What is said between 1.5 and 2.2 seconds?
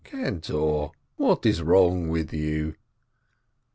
wrong